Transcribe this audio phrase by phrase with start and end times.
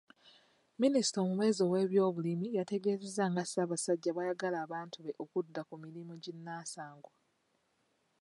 [0.81, 7.11] Minisita omubeezi ow’ebyobulimi yategeezezza nga Ssaabasajja bw'ayagala abantu be okudda ku mirimu ginnansangwa.